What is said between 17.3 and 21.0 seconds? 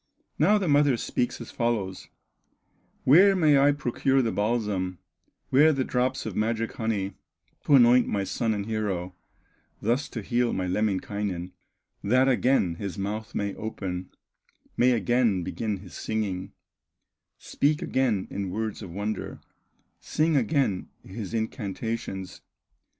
Speak again in words of wonder, Sing again